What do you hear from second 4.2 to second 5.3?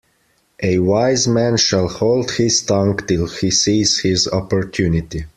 opportunity.